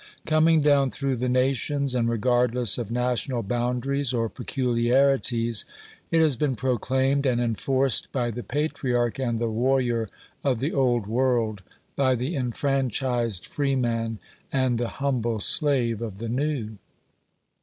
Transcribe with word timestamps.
Coming 0.25 0.61
down 0.61 0.89
through 0.89 1.17
the 1.17 1.29
nations, 1.29 1.93
and 1.93 2.09
regardless 2.09 2.79
of 2.79 2.89
national 2.89 3.43
boundaries 3.43 4.15
or 4.15 4.29
peculiarities, 4.29 5.63
it 6.09 6.21
has 6.21 6.35
been 6.35 6.55
proclaimed 6.55 7.27
and 7.27 7.39
enforced 7.39 8.11
by 8.11 8.31
the 8.31 8.41
patriarch 8.41 9.19
and 9.19 9.37
the 9.37 9.51
warrior 9.51 10.09
of 10.43 10.59
the 10.59 10.73
Old 10.73 11.05
World, 11.05 11.61
by 11.95 12.15
the 12.15 12.35
enfranchised 12.35 13.45
freeman 13.45 14.17
and 14.51 14.79
the 14.79 14.87
humble 14.87 15.39
slave 15.39 16.01
of 16.01 16.17
the 16.17 16.29
New. 16.29 16.79